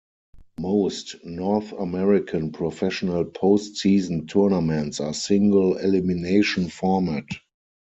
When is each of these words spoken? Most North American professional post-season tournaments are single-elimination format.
Most 0.59 1.23
North 1.23 1.73
American 1.73 2.51
professional 2.51 3.23
post-season 3.23 4.25
tournaments 4.25 4.99
are 4.99 5.13
single-elimination 5.13 6.69
format. 6.69 7.25